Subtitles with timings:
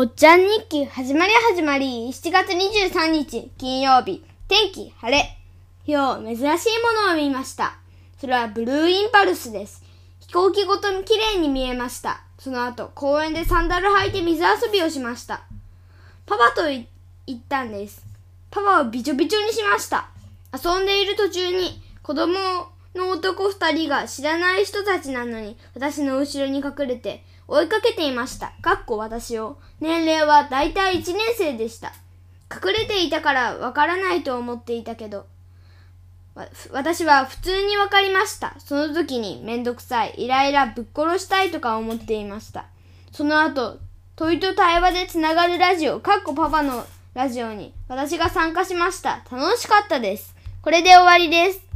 [0.00, 2.10] おっちゃん日記始まり始まり。
[2.10, 4.24] 7月23日金曜日。
[4.46, 5.36] 天気晴れ。
[5.88, 6.40] 今日珍しい
[7.02, 7.78] ものを見ました。
[8.16, 9.82] それはブルーインパルスです。
[10.20, 12.22] 飛行機ごとに綺麗に見えました。
[12.38, 15.42] その後公園でサンダル履いて水遊びをしました。
[16.26, 16.86] パパと言
[17.36, 18.06] ったんです。
[18.52, 20.10] パパをびちょびちょにしました。
[20.54, 28.52] 遊んでいる途中に子供の男二人が知らない人たちなのに私の後ろに隠れて追いかけていました。
[28.60, 29.58] かっこ私を。
[29.80, 31.92] 年齢はだいたい1年生でした。
[32.52, 35.26] 隠れていたからわからないと思っていたけど、
[36.70, 38.54] 私は普通にわかりました。
[38.58, 42.66] その時にめんどくさい、イライラぶっ殺したいとか思っていました。
[43.12, 43.78] その後、
[44.16, 49.24] 問いと対話でつながるラジオ、かっこパパのラジオに私が参加しました。
[49.30, 50.34] 楽しかったです。
[50.62, 51.67] これで終わりです。